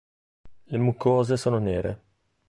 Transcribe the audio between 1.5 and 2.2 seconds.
nere.